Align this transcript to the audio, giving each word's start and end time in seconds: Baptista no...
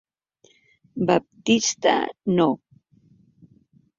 Baptista 1.09 1.93
no... 2.37 2.47